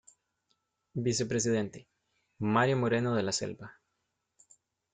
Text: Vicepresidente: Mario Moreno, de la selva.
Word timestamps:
Vicepresidente: 0.95 1.87
Mario 2.39 2.75
Moreno, 2.75 3.13
de 3.15 3.21
la 3.21 3.31
selva. 3.31 3.79